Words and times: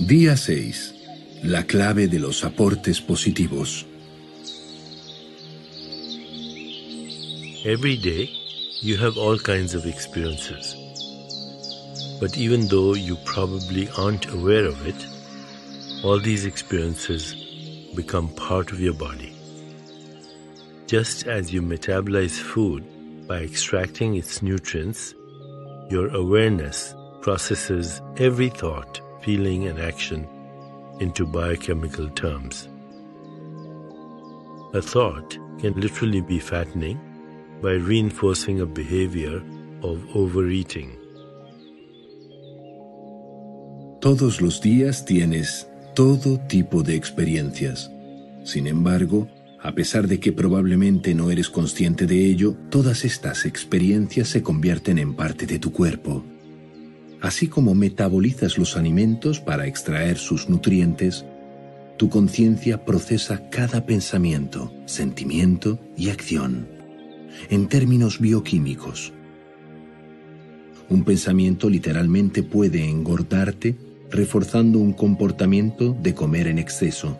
Día 0.00 0.36
6. 0.36 0.92
La 1.44 1.62
clave 1.62 2.08
de 2.08 2.18
los 2.18 2.42
aportes 2.42 3.00
positivos. 3.00 3.86
Every 7.64 7.96
day, 7.96 8.28
you 8.82 8.96
have 8.96 9.16
all 9.16 9.38
kinds 9.38 9.72
of 9.72 9.86
experiences. 9.86 10.74
But 12.20 12.36
even 12.36 12.66
though 12.66 12.94
you 12.94 13.16
probably 13.24 13.88
aren't 13.96 14.26
aware 14.26 14.66
of 14.66 14.84
it, 14.84 15.06
all 16.02 16.18
these 16.18 16.44
experiences 16.44 17.32
become 17.94 18.28
part 18.34 18.72
of 18.72 18.80
your 18.80 18.94
body. 18.94 19.32
Just 20.88 21.28
as 21.28 21.52
you 21.52 21.62
metabolize 21.62 22.36
food 22.36 22.84
by 23.28 23.42
extracting 23.42 24.16
its 24.16 24.42
nutrients, 24.42 25.14
your 25.88 26.08
awareness 26.08 26.96
processes 27.20 28.02
every 28.16 28.48
thought, 28.48 29.00
feeling, 29.24 29.68
and 29.68 29.80
action 29.80 30.26
into 31.00 31.26
biochemical 31.26 32.08
terms. 32.10 32.68
A 34.74 34.82
thought 34.82 35.38
can 35.60 35.72
literally 35.80 36.20
be 36.20 36.38
fattening 36.38 36.98
by 37.62 37.72
reinforcing 37.72 38.60
a 38.60 38.66
behavior 38.66 39.42
of 39.82 39.98
overeating. 40.14 40.98
Todos 44.00 44.40
los 44.40 44.60
días 44.60 45.04
tienes 45.04 45.66
todo 45.94 46.38
tipo 46.46 46.82
de 46.82 46.94
experiencias. 46.94 47.90
Sin 48.44 48.66
embargo, 48.66 49.28
a 49.62 49.72
pesar 49.72 50.08
de 50.08 50.20
que 50.20 50.32
probablemente 50.32 51.14
no 51.14 51.30
eres 51.30 51.48
consciente 51.48 52.06
de 52.06 52.26
ello, 52.26 52.54
todas 52.68 53.06
estas 53.06 53.46
experiencias 53.46 54.28
se 54.28 54.42
convierten 54.42 54.98
en 54.98 55.14
parte 55.14 55.46
de 55.46 55.58
tu 55.58 55.72
cuerpo. 55.72 56.22
Así 57.24 57.48
como 57.48 57.74
metabolizas 57.74 58.58
los 58.58 58.76
alimentos 58.76 59.40
para 59.40 59.66
extraer 59.66 60.18
sus 60.18 60.50
nutrientes, 60.50 61.24
tu 61.96 62.10
conciencia 62.10 62.84
procesa 62.84 63.48
cada 63.48 63.86
pensamiento, 63.86 64.70
sentimiento 64.84 65.78
y 65.96 66.10
acción 66.10 66.68
en 67.48 67.66
términos 67.68 68.20
bioquímicos. 68.20 69.14
Un 70.90 71.02
pensamiento 71.04 71.70
literalmente 71.70 72.42
puede 72.42 72.86
engordarte 72.86 73.74
reforzando 74.10 74.78
un 74.78 74.92
comportamiento 74.92 75.96
de 75.98 76.14
comer 76.14 76.46
en 76.46 76.58
exceso. 76.58 77.18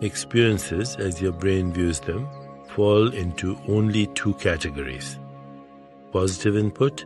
Experiences, 0.00 0.96
as 0.96 1.20
your 1.20 1.32
brain 1.38 1.72
views 1.72 2.00
them, 2.00 2.26
fall 2.74 3.14
into 3.14 3.56
only 3.68 4.08
two 4.14 4.34
categories 4.34 5.16
positive 6.10 6.58
input 6.58 7.04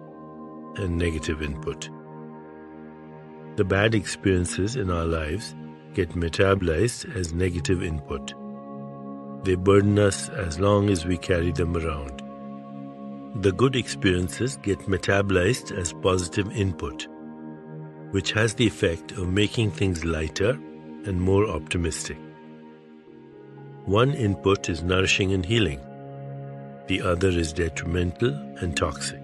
and 0.76 0.98
negative 0.98 1.42
input. 1.42 1.88
The 3.56 3.64
bad 3.64 3.94
experiences 3.94 4.76
in 4.76 4.90
our 4.90 5.04
lives 5.04 5.54
get 5.92 6.10
metabolized 6.10 7.14
as 7.16 7.32
negative 7.32 7.82
input. 7.82 8.34
They 9.44 9.54
burden 9.54 9.98
us 9.98 10.28
as 10.30 10.58
long 10.58 10.90
as 10.90 11.06
we 11.06 11.16
carry 11.16 11.52
them 11.52 11.76
around. 11.76 12.22
The 13.42 13.52
good 13.52 13.76
experiences 13.76 14.56
get 14.62 14.80
metabolized 14.80 15.76
as 15.76 15.92
positive 15.92 16.50
input, 16.52 17.06
which 18.10 18.32
has 18.32 18.54
the 18.54 18.66
effect 18.66 19.12
of 19.12 19.28
making 19.28 19.70
things 19.70 20.04
lighter 20.04 20.50
and 21.06 21.20
more 21.20 21.48
optimistic. 21.48 22.18
One 23.84 24.14
input 24.14 24.68
is 24.68 24.82
nourishing 24.82 25.32
and 25.32 25.44
healing, 25.44 25.80
the 26.86 27.02
other 27.02 27.28
is 27.28 27.52
detrimental 27.52 28.34
and 28.60 28.76
toxic. 28.76 29.23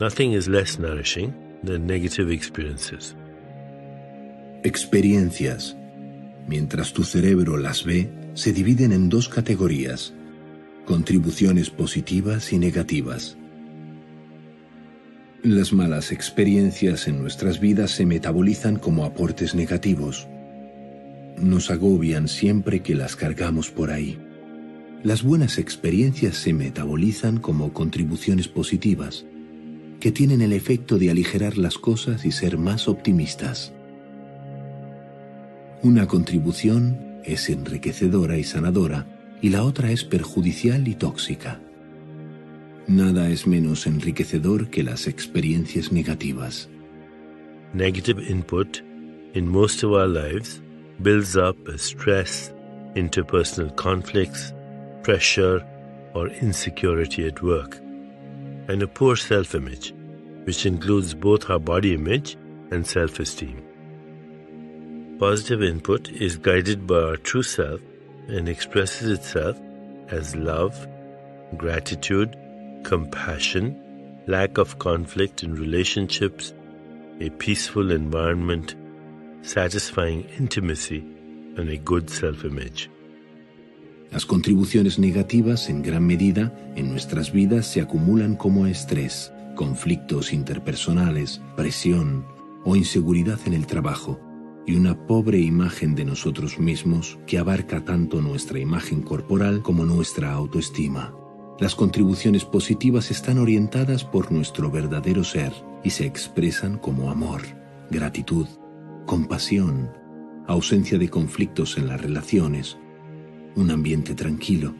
Nothing 0.00 0.32
is 0.32 0.48
less 0.48 0.78
nourishing 0.78 1.34
than 1.62 1.86
negative 1.86 2.32
experiences. 2.32 3.14
Experiencias, 4.64 5.76
mientras 6.46 6.94
tu 6.94 7.04
cerebro 7.04 7.58
las 7.58 7.84
ve, 7.84 8.10
se 8.32 8.54
dividen 8.54 8.92
en 8.92 9.10
dos 9.10 9.28
categorías, 9.28 10.14
contribuciones 10.86 11.68
positivas 11.68 12.50
y 12.54 12.58
negativas. 12.58 13.36
Las 15.42 15.74
malas 15.74 16.12
experiencias 16.12 17.06
en 17.06 17.20
nuestras 17.20 17.60
vidas 17.60 17.90
se 17.90 18.06
metabolizan 18.06 18.76
como 18.76 19.04
aportes 19.04 19.54
negativos. 19.54 20.26
Nos 21.36 21.70
agobian 21.70 22.26
siempre 22.26 22.80
que 22.80 22.94
las 22.94 23.16
cargamos 23.16 23.70
por 23.70 23.90
ahí. 23.90 24.18
Las 25.02 25.22
buenas 25.22 25.58
experiencias 25.58 26.36
se 26.36 26.54
metabolizan 26.54 27.38
como 27.38 27.74
contribuciones 27.74 28.48
positivas, 28.48 29.26
que 30.00 30.10
tienen 30.10 30.40
el 30.40 30.52
efecto 30.52 30.98
de 30.98 31.10
aligerar 31.10 31.58
las 31.58 31.78
cosas 31.78 32.24
y 32.24 32.32
ser 32.32 32.58
más 32.58 32.88
optimistas. 32.88 33.72
Una 35.82 36.06
contribución 36.06 37.20
es 37.24 37.48
enriquecedora 37.48 38.38
y 38.38 38.44
sanadora, 38.44 39.06
y 39.42 39.50
la 39.50 39.62
otra 39.64 39.90
es 39.90 40.04
perjudicial 40.04 40.88
y 40.88 40.94
tóxica. 40.94 41.60
Nada 42.86 43.30
es 43.30 43.46
menos 43.46 43.86
enriquecedor 43.86 44.68
que 44.68 44.82
las 44.82 45.06
experiencias 45.06 45.92
negativas. 45.92 46.68
Negative 47.72 48.20
input 48.28 48.82
in 49.34 49.46
most 49.48 49.84
of 49.84 49.92
our 49.92 50.08
lives 50.08 50.60
builds 51.02 51.36
up 51.36 51.56
as 51.72 51.82
stress, 51.82 52.52
interpersonal 52.96 53.74
conflicts, 53.76 54.52
pressure, 55.02 55.64
or 56.14 56.28
insecurity 56.42 57.26
at 57.26 57.40
work, 57.42 57.80
and 58.70 58.82
a 58.84 58.86
poor 58.86 59.16
self 59.16 59.56
image, 59.56 59.92
which 60.44 60.64
includes 60.64 61.12
both 61.12 61.50
our 61.50 61.58
body 61.58 61.92
image 61.92 62.36
and 62.70 62.86
self 62.86 63.18
esteem. 63.18 63.60
Positive 65.18 65.62
input 65.62 66.08
is 66.10 66.36
guided 66.36 66.86
by 66.86 67.00
our 67.00 67.16
true 67.16 67.42
self 67.42 67.80
and 68.28 68.48
expresses 68.48 69.10
itself 69.10 69.58
as 70.08 70.36
love, 70.36 70.86
gratitude, 71.56 72.36
compassion, 72.84 73.76
lack 74.28 74.56
of 74.56 74.78
conflict 74.78 75.42
in 75.42 75.54
relationships, 75.54 76.54
a 77.20 77.28
peaceful 77.30 77.90
environment, 77.90 78.76
satisfying 79.42 80.22
intimacy, 80.38 81.00
and 81.56 81.68
a 81.68 81.76
good 81.76 82.08
self 82.08 82.44
image. 82.44 82.88
Las 84.10 84.26
contribuciones 84.26 84.98
negativas 84.98 85.68
en 85.68 85.82
gran 85.82 86.04
medida 86.04 86.52
en 86.74 86.90
nuestras 86.90 87.32
vidas 87.32 87.66
se 87.66 87.80
acumulan 87.80 88.34
como 88.34 88.66
estrés, 88.66 89.32
conflictos 89.54 90.32
interpersonales, 90.32 91.40
presión 91.56 92.26
o 92.64 92.74
inseguridad 92.74 93.38
en 93.46 93.54
el 93.54 93.66
trabajo 93.66 94.20
y 94.66 94.74
una 94.74 95.06
pobre 95.06 95.38
imagen 95.38 95.94
de 95.94 96.04
nosotros 96.04 96.58
mismos 96.58 97.18
que 97.26 97.38
abarca 97.38 97.84
tanto 97.84 98.20
nuestra 98.20 98.58
imagen 98.58 99.02
corporal 99.02 99.62
como 99.62 99.84
nuestra 99.84 100.32
autoestima. 100.32 101.14
Las 101.60 101.74
contribuciones 101.74 102.44
positivas 102.44 103.10
están 103.10 103.38
orientadas 103.38 104.04
por 104.04 104.32
nuestro 104.32 104.70
verdadero 104.70 105.22
ser 105.22 105.52
y 105.84 105.90
se 105.90 106.04
expresan 106.04 106.78
como 106.78 107.10
amor, 107.10 107.42
gratitud, 107.90 108.46
compasión, 109.06 109.90
ausencia 110.46 110.98
de 110.98 111.08
conflictos 111.08 111.78
en 111.78 111.86
las 111.86 112.00
relaciones, 112.00 112.78
un 113.56 113.70
ambiente 113.70 114.14
tranquilo, 114.14 114.74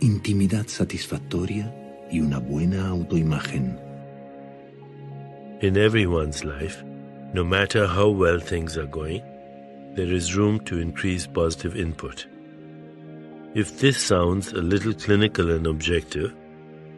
intimidad 0.00 0.66
satisfactoria 0.66 1.74
y 2.10 2.20
una 2.20 2.38
buena 2.38 2.88
autoimagen. 2.88 3.78
In 5.60 5.76
everyone's 5.76 6.44
life, 6.44 6.82
no 7.32 7.44
matter 7.44 7.86
how 7.86 8.10
well 8.10 8.40
things 8.40 8.76
are 8.76 8.86
going, 8.86 9.22
there 9.94 10.12
is 10.12 10.36
room 10.36 10.58
to 10.60 10.78
increase 10.78 11.26
positive 11.26 11.76
input. 11.76 12.26
If 13.54 13.78
this 13.78 14.02
sounds 14.02 14.52
a 14.52 14.60
little 14.60 14.94
clinical 14.94 15.50
and 15.50 15.66
objective, 15.66 16.34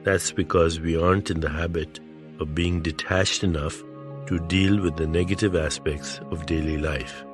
that's 0.04 0.32
because 0.32 0.80
we 0.80 0.96
aren't 0.96 1.30
in 1.30 1.40
the 1.40 1.50
habit 1.50 2.00
of 2.40 2.54
being 2.54 2.80
detached 2.80 3.44
enough 3.44 3.82
to 4.26 4.38
deal 4.48 4.80
with 4.80 4.96
the 4.96 5.06
negative 5.06 5.54
aspects 5.54 6.20
of 6.30 6.46
daily 6.46 6.78
life. 6.78 7.25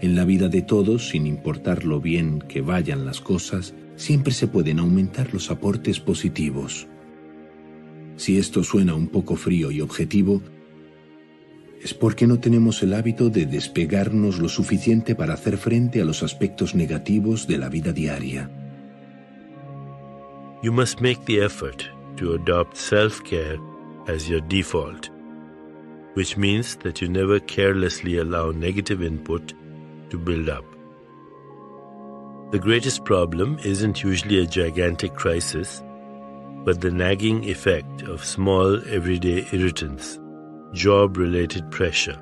En 0.00 0.14
la 0.14 0.24
vida 0.24 0.48
de 0.48 0.62
todos, 0.62 1.08
sin 1.08 1.26
importar 1.26 1.84
lo 1.84 2.00
bien 2.00 2.40
que 2.40 2.60
vayan 2.60 3.06
las 3.06 3.20
cosas, 3.20 3.74
siempre 3.96 4.32
se 4.32 4.46
pueden 4.46 4.78
aumentar 4.78 5.32
los 5.32 5.50
aportes 5.50 6.00
positivos. 6.00 6.86
Si 8.16 8.38
esto 8.38 8.62
suena 8.62 8.94
un 8.94 9.08
poco 9.08 9.36
frío 9.36 9.70
y 9.70 9.80
objetivo, 9.80 10.42
es 11.82 11.94
porque 11.94 12.26
no 12.26 12.40
tenemos 12.40 12.82
el 12.82 12.94
hábito 12.94 13.30
de 13.30 13.46
despegarnos 13.46 14.38
lo 14.38 14.48
suficiente 14.48 15.14
para 15.14 15.34
hacer 15.34 15.56
frente 15.56 16.00
a 16.00 16.04
los 16.04 16.22
aspectos 16.22 16.74
negativos 16.74 17.46
de 17.46 17.58
la 17.58 17.68
vida 17.68 17.92
diaria. 17.92 18.50
You 20.62 20.72
must 20.72 21.00
make 21.00 21.20
the 21.26 21.44
effort 21.44 21.84
to 22.16 22.34
adopt 22.34 22.76
self 22.76 23.22
care 23.22 23.58
as 24.08 24.28
your 24.28 24.40
default, 24.48 25.10
which 26.14 26.36
means 26.36 26.76
that 26.78 27.00
you 27.00 27.08
never 27.08 27.38
carelessly 27.40 28.18
allow 28.18 28.52
negative 28.52 29.02
input 29.02 29.54
to 30.10 30.18
build 30.18 30.48
up. 30.48 30.64
The 32.52 32.58
greatest 32.58 33.04
problem 33.04 33.58
isn't 33.64 34.02
usually 34.02 34.38
a 34.38 34.46
gigantic 34.46 35.14
crisis, 35.14 35.82
but 36.64 36.80
the 36.80 36.90
nagging 36.90 37.44
effect 37.44 38.02
of 38.02 38.24
small 38.24 38.76
everyday 38.88 39.46
irritants 39.52 40.18
job 40.72 41.16
related 41.16 41.70
pressure, 41.70 42.18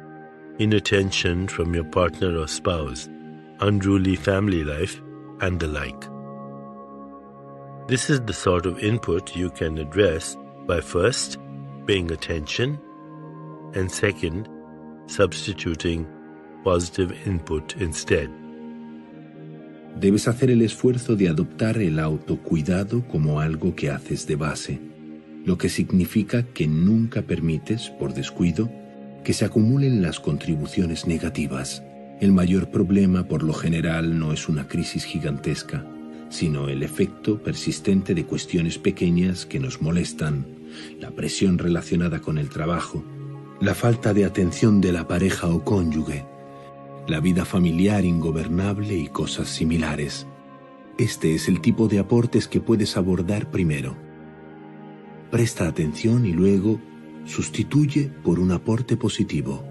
inattention 0.58 1.48
from 1.48 1.74
your 1.74 1.84
partner 1.84 2.38
or 2.38 2.46
spouse, 2.46 3.08
unruly 3.60 4.16
family 4.16 4.64
life, 4.64 5.00
and 5.40 5.58
the 5.58 5.66
like. 5.66 6.08
This 7.88 8.08
is 8.08 8.20
the 8.22 8.32
sort 8.32 8.64
of 8.64 8.78
input 8.78 9.36
you 9.36 9.50
can 9.50 9.78
address 9.78 10.36
by 10.66 10.80
first 10.80 11.38
paying 11.86 12.10
attention 12.12 12.80
and 13.74 13.90
second, 13.90 14.48
substituting 15.06 16.06
positive 16.64 17.14
input 17.26 17.80
instead. 17.80 18.28
Debes 20.00 20.26
hacer 20.26 20.50
el 20.50 20.62
esfuerzo 20.62 21.14
de 21.14 21.28
adoptar 21.28 21.78
el 21.78 22.00
autocuidado 22.00 23.06
como 23.06 23.38
algo 23.38 23.76
que 23.76 23.90
haces 23.90 24.26
de 24.26 24.34
base, 24.34 24.80
lo 25.44 25.56
que 25.56 25.68
significa 25.68 26.42
que 26.42 26.66
nunca 26.66 27.22
permites, 27.22 27.90
por 27.90 28.12
descuido, 28.12 28.72
que 29.22 29.32
se 29.32 29.44
acumulen 29.44 30.02
las 30.02 30.18
contribuciones 30.18 31.06
negativas. 31.06 31.84
El 32.20 32.32
mayor 32.32 32.70
problema, 32.70 33.28
por 33.28 33.42
lo 33.42 33.52
general, 33.52 34.18
no 34.18 34.32
es 34.32 34.48
una 34.48 34.66
crisis 34.66 35.04
gigantesca, 35.04 35.86
sino 36.28 36.68
el 36.68 36.82
efecto 36.82 37.40
persistente 37.40 38.14
de 38.14 38.24
cuestiones 38.24 38.78
pequeñas 38.78 39.46
que 39.46 39.60
nos 39.60 39.80
molestan, 39.80 40.46
la 41.00 41.10
presión 41.12 41.58
relacionada 41.58 42.20
con 42.20 42.38
el 42.38 42.48
trabajo, 42.48 43.04
la 43.60 43.74
falta 43.74 44.12
de 44.12 44.24
atención 44.24 44.80
de 44.80 44.92
la 44.92 45.06
pareja 45.06 45.46
o 45.48 45.62
cónyuge, 45.62 46.24
la 47.06 47.20
vida 47.20 47.44
familiar 47.44 48.04
ingobernable 48.04 48.94
y 48.94 49.08
cosas 49.08 49.48
similares. 49.48 50.26
Este 50.96 51.34
es 51.34 51.48
el 51.48 51.60
tipo 51.60 51.88
de 51.88 51.98
aportes 51.98 52.48
que 52.48 52.60
puedes 52.60 52.96
abordar 52.96 53.50
primero. 53.50 53.96
Presta 55.30 55.66
atención 55.66 56.24
y 56.24 56.32
luego 56.32 56.80
sustituye 57.24 58.10
por 58.22 58.38
un 58.38 58.52
aporte 58.52 58.96
positivo. 58.96 59.64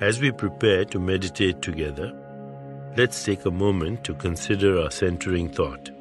As 0.00 0.20
we 0.20 0.32
prepare 0.32 0.84
to 0.86 0.98
meditate 0.98 1.60
together, 1.60 2.12
let's 2.96 3.22
take 3.24 3.46
a 3.46 3.50
moment 3.50 4.02
to 4.02 4.14
consider 4.14 4.78
our 4.78 4.90
centering 4.90 5.48
thought. 5.48 5.92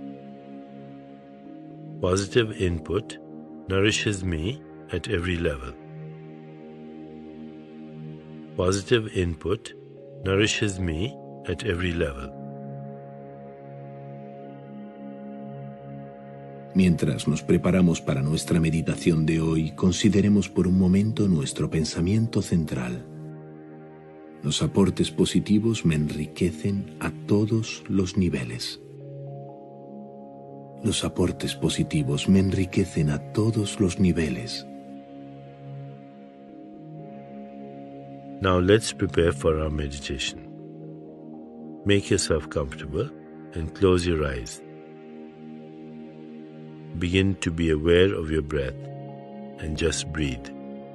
Positive 2.02 2.52
input 2.60 3.20
nourishes 3.68 4.24
me 4.24 4.60
at 4.92 5.08
every 5.08 5.38
level. 5.38 5.81
Positive 8.62 9.10
input 9.16 9.74
nourishes 10.24 10.78
me 10.78 11.18
at 11.48 11.64
every 11.64 11.94
level. 11.94 12.30
Mientras 16.76 17.28
nos 17.28 17.42
preparamos 17.42 18.02
para 18.02 18.22
nuestra 18.22 18.60
meditación 18.60 19.26
de 19.26 19.42
hoy, 19.42 19.72
consideremos 19.72 20.48
por 20.48 20.68
un 20.68 20.78
momento 20.78 21.28
nuestro 21.28 21.72
pensamiento 21.72 22.44
central. 22.44 23.04
Los 24.44 24.62
aportes 24.62 25.10
positivos 25.10 25.84
me 25.84 25.96
enriquecen 25.96 26.98
a 27.00 27.10
todos 27.26 27.84
los 27.90 28.16
niveles. 28.16 28.80
Los 30.84 31.04
aportes 31.04 31.56
positivos 31.56 32.30
me 32.30 32.38
enriquecen 32.38 33.10
a 33.10 33.32
todos 33.34 33.80
los 33.80 34.00
niveles. 34.00 34.68
Now 38.42 38.58
let's 38.58 38.92
prepare 38.92 39.32
for 39.32 39.60
our 39.60 39.70
meditation. 39.70 40.48
Make 41.86 42.10
yourself 42.10 42.50
comfortable 42.50 43.08
and 43.54 43.76
close 43.76 44.08
your 44.08 44.26
eyes. 44.26 44.60
Begin 46.98 47.36
to 47.42 47.52
be 47.52 47.70
aware 47.70 48.12
of 48.12 48.32
your 48.32 48.42
breath 48.42 48.74
and 49.60 49.78
just 49.78 50.12
breathe 50.12 50.48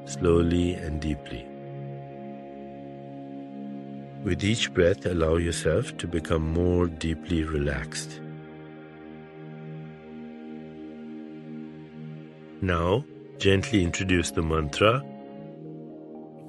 slowly 0.06 0.74
and 0.74 1.00
deeply. 1.00 1.46
With 4.24 4.42
each 4.42 4.74
breath, 4.74 5.06
allow 5.06 5.36
yourself 5.36 5.96
to 5.98 6.08
become 6.08 6.52
more 6.52 6.88
deeply 6.88 7.44
relaxed. 7.44 8.20
Now, 12.60 13.04
gently 13.38 13.84
introduce 13.84 14.32
the 14.32 14.42
mantra. 14.42 15.00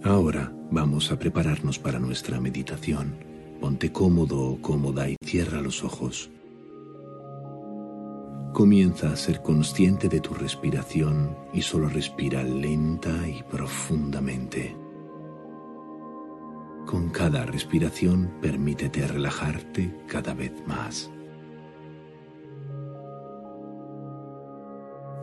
Ahora 0.03 0.53
vamos 0.69 1.11
a 1.11 1.17
prepararnos 1.17 1.79
para 1.79 1.99
nuestra 1.99 2.39
meditación. 2.39 3.17
Ponte 3.59 3.91
cómodo 3.91 4.51
o 4.51 4.61
cómoda 4.61 5.09
y 5.09 5.15
cierra 5.25 5.59
los 5.59 5.83
ojos. 5.83 6.29
Comienza 8.53 9.11
a 9.11 9.15
ser 9.15 9.41
consciente 9.41 10.07
de 10.07 10.19
tu 10.19 10.33
respiración 10.33 11.35
y 11.53 11.61
solo 11.61 11.89
respira 11.89 12.43
lenta 12.43 13.27
y 13.27 13.43
profundamente. 13.43 14.75
Con 16.85 17.09
cada 17.09 17.45
respiración 17.45 18.33
permítete 18.39 19.05
relajarte 19.07 19.93
cada 20.07 20.33
vez 20.33 20.53
más. 20.65 21.11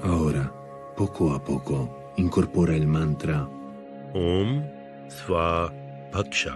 Ahora, 0.03 0.53
poco 0.97 1.33
a 1.33 1.43
poco, 1.43 2.13
incorpora 2.17 2.77
el 2.77 2.87
mantra 2.87 3.49
Om 4.15 4.63
Sva 5.09 5.73
Bhaksha. 6.13 6.55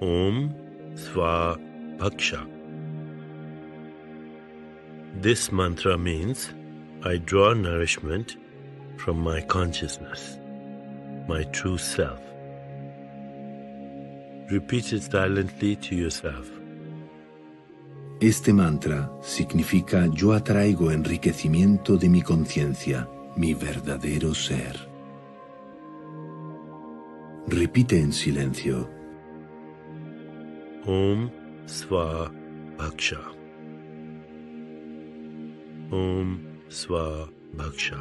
Om 0.00 0.54
Sva 0.94 1.58
Bhaksha. 1.98 2.46
This 5.20 5.50
mantra 5.50 5.98
means 5.98 6.54
I 7.02 7.16
draw 7.16 7.54
nourishment 7.54 8.36
from 8.98 9.18
my 9.18 9.40
consciousness, 9.40 10.38
my 11.26 11.42
true 11.50 11.78
self. 11.78 12.20
Repeat 14.48 14.92
it 14.92 15.02
silently 15.02 15.74
to 15.74 15.96
yourself. 15.96 16.48
Este 18.20 18.52
mantra 18.52 19.10
significa 19.22 20.06
yo 20.14 20.34
atraigo 20.34 20.92
enriquecimiento 20.92 21.96
de 21.96 22.08
mi 22.08 22.22
conciencia, 22.22 23.08
mi 23.34 23.54
verdadero 23.54 24.34
ser. 24.34 24.89
Repite 27.48 27.96
en 27.96 28.12
silencio. 28.12 28.86
Om 30.86 31.30
Sva 31.66 32.30
Bhaksha. 32.78 33.20
Om 35.90 36.38
Sva 36.68 37.28
Bhaksha. 37.56 37.98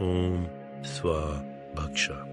Om 0.00 0.46
Sva 0.82 1.42
Bhaksha. 1.74 2.26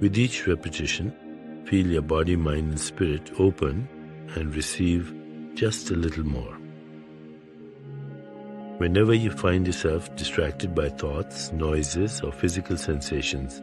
With 0.00 0.18
each 0.18 0.46
repetition, 0.46 1.12
feel 1.64 1.86
your 1.86 2.02
body, 2.02 2.36
mind, 2.36 2.70
and 2.70 2.80
spirit 2.80 3.30
open 3.38 3.88
and 4.36 4.54
receive 4.54 5.14
just 5.54 5.90
a 5.90 5.94
little 5.94 6.24
more. 6.24 6.61
Whenever 8.82 9.14
you 9.14 9.30
find 9.30 9.64
yourself 9.64 10.12
distracted 10.16 10.74
by 10.74 10.88
thoughts, 10.88 11.52
noises, 11.52 12.20
or 12.20 12.32
physical 12.32 12.76
sensations, 12.76 13.62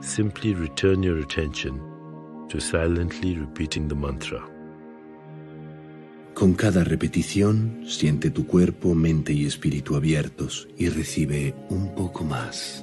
simply 0.00 0.54
return 0.54 1.02
your 1.02 1.18
attention 1.18 1.78
to 2.48 2.58
silently 2.58 3.36
repeating 3.36 3.86
the 3.86 3.94
mantra. 3.94 4.40
Con 6.32 6.54
cada 6.54 6.84
repetición, 6.84 7.84
siente 7.86 8.30
tu 8.30 8.46
cuerpo, 8.46 8.94
mente 8.94 9.34
y 9.34 9.44
espíritu 9.44 9.94
abiertos 9.94 10.66
y 10.78 10.88
recibe 10.88 11.54
un 11.68 11.94
poco 11.94 12.24
más. 12.24 12.82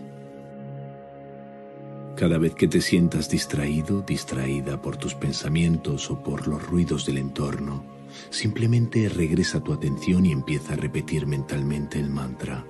Cada 2.16 2.38
vez 2.38 2.54
que 2.54 2.68
te 2.68 2.82
sientas 2.82 3.32
distraído, 3.32 4.04
distraída 4.04 4.80
por 4.80 4.98
tus 4.98 5.16
pensamientos 5.16 6.12
o 6.12 6.22
por 6.22 6.48
los 6.48 6.62
ruidos 6.62 7.08
del 7.08 7.18
entorno, 7.18 7.93
simplemente 8.30 9.10
regresa 9.10 9.62
tu 9.62 9.74
atención 9.74 10.26
y 10.26 10.32
empieza 10.32 10.74
a 10.74 10.78
repetir 10.78 11.28
mentalmente 11.28 12.00
el 12.00 12.10
mantra. 12.10 12.66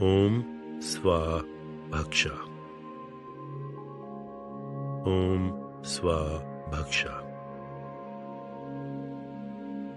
Om 0.00 0.80
Sva 0.80 1.44
Bhaksha. 1.90 2.34
Om 5.04 5.52
Sva 5.82 6.42
Bhaksha. 6.70 7.22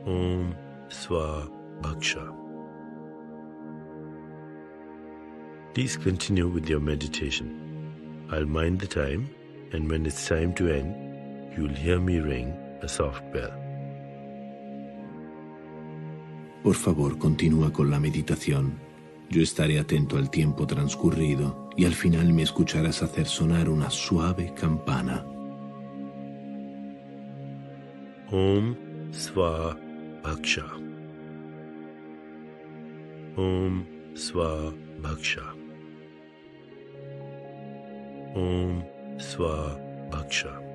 Om 0.06 0.54
Sva 0.90 1.50
Bhaksha. 1.82 2.34
Please 5.74 5.98
continue 5.98 6.48
with 6.48 6.70
your 6.70 6.80
meditation. 6.80 8.28
I'll 8.32 8.46
mind 8.46 8.80
the 8.80 8.88
time, 8.88 9.30
and 9.74 9.90
when 9.90 10.06
it's 10.06 10.28
time 10.28 10.54
to 10.54 10.70
end, 10.70 10.96
you'll 11.58 11.76
hear 11.76 12.00
me 12.00 12.20
ring 12.20 12.54
a 12.82 12.88
soft 12.88 13.24
bell. 13.34 13.65
Por 16.66 16.74
favor, 16.74 17.20
continúa 17.20 17.72
con 17.72 17.92
la 17.92 18.00
meditación. 18.00 18.80
Yo 19.30 19.44
estaré 19.44 19.78
atento 19.78 20.18
al 20.18 20.32
tiempo 20.32 20.66
transcurrido 20.66 21.70
y 21.78 21.86
al 21.86 21.94
final 21.94 22.34
me 22.34 22.42
escucharás 22.42 23.04
hacer 23.04 23.28
sonar 23.28 23.70
una 23.70 23.92
suave 23.92 24.52
campana. 24.56 25.24
Om 28.32 28.76
Sva 29.12 29.78
Bhaksha. 30.24 30.66
Om 33.38 33.86
Swa 34.16 34.74
Bhaksha. 35.04 35.54
Om 38.34 38.84
Swa 39.20 39.78
Bhaksha. 40.10 40.75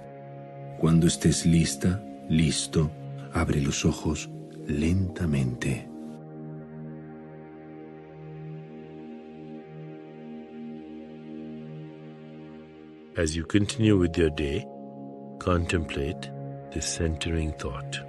Cuando 0.81 1.05
estés 1.05 1.45
lista, 1.45 2.03
listo, 2.27 2.89
abre 3.33 3.61
los 3.61 3.85
ojos 3.85 4.27
lentamente. 4.65 5.87
As 13.15 13.35
you 13.35 13.45
continue 13.45 13.95
with 13.95 14.17
your 14.17 14.31
day, 14.31 14.65
contemplate 15.37 16.31
this 16.73 16.87
centering 16.87 17.53
thought. 17.59 17.99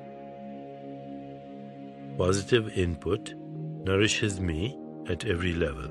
Positive 2.17 2.71
input 2.75 3.35
nourishes 3.85 4.41
me 4.41 4.79
at 5.11 5.27
every 5.27 5.53
level. 5.53 5.91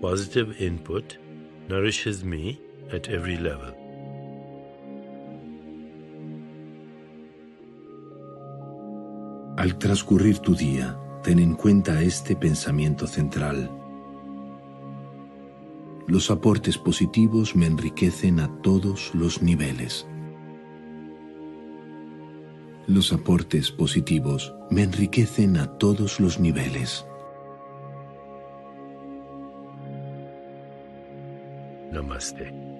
Positive 0.00 0.58
input 0.58 1.18
nourishes 1.68 2.24
me 2.24 2.58
at 2.94 3.10
every 3.10 3.36
level. 3.36 3.79
Al 9.60 9.76
transcurrir 9.76 10.38
tu 10.38 10.54
día, 10.54 10.98
ten 11.22 11.38
en 11.38 11.54
cuenta 11.54 12.00
este 12.00 12.34
pensamiento 12.34 13.06
central. 13.06 13.70
Los 16.06 16.30
aportes 16.30 16.78
positivos 16.78 17.54
me 17.54 17.66
enriquecen 17.66 18.40
a 18.40 18.48
todos 18.62 19.14
los 19.14 19.42
niveles. 19.42 20.06
Los 22.86 23.12
aportes 23.12 23.70
positivos 23.70 24.54
me 24.70 24.82
enriquecen 24.82 25.58
a 25.58 25.76
todos 25.76 26.20
los 26.20 26.40
niveles. 26.40 27.04
Namaste. 31.92 32.79